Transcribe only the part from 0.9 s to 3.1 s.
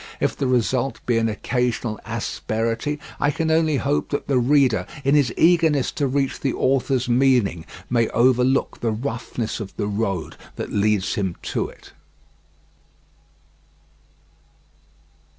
be an occasional asperity